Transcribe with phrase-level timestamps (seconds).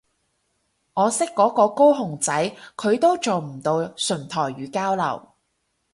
[0.95, 5.27] 我識嗰個高雄仔佢都做唔到純台語交流